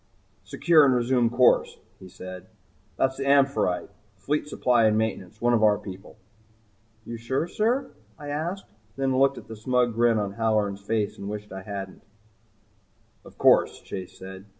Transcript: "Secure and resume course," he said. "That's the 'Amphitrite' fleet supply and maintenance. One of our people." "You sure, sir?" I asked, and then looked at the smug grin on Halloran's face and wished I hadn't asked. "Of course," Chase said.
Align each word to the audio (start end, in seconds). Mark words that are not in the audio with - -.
"Secure 0.43 0.83
and 0.83 0.95
resume 0.95 1.29
course," 1.29 1.77
he 1.99 2.09
said. 2.09 2.47
"That's 2.97 3.17
the 3.17 3.27
'Amphitrite' 3.27 3.91
fleet 4.17 4.47
supply 4.47 4.85
and 4.85 4.97
maintenance. 4.97 5.39
One 5.39 5.53
of 5.53 5.61
our 5.61 5.77
people." 5.77 6.17
"You 7.05 7.17
sure, 7.17 7.47
sir?" 7.47 7.91
I 8.17 8.29
asked, 8.29 8.65
and 8.69 8.77
then 9.13 9.19
looked 9.19 9.37
at 9.37 9.47
the 9.47 9.55
smug 9.55 9.93
grin 9.93 10.17
on 10.17 10.31
Halloran's 10.33 10.81
face 10.81 11.19
and 11.19 11.29
wished 11.29 11.51
I 11.51 11.61
hadn't 11.61 12.01
asked. 12.01 12.15
"Of 13.25 13.37
course," 13.37 13.79
Chase 13.79 14.17
said. 14.17 14.45